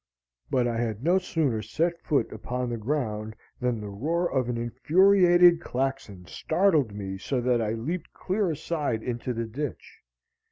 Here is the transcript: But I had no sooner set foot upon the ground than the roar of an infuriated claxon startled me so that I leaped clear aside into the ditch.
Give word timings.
But 0.49 0.67
I 0.67 0.79
had 0.79 1.03
no 1.03 1.19
sooner 1.19 1.61
set 1.61 1.99
foot 2.01 2.31
upon 2.33 2.71
the 2.71 2.77
ground 2.77 3.35
than 3.59 3.79
the 3.79 3.89
roar 3.91 4.27
of 4.31 4.49
an 4.49 4.57
infuriated 4.57 5.61
claxon 5.61 6.25
startled 6.25 6.91
me 6.91 7.19
so 7.19 7.39
that 7.39 7.61
I 7.61 7.73
leaped 7.73 8.11
clear 8.11 8.49
aside 8.49 9.03
into 9.03 9.31
the 9.31 9.45
ditch. 9.45 9.99